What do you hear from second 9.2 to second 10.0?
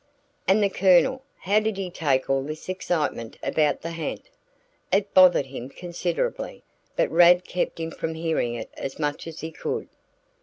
as he could."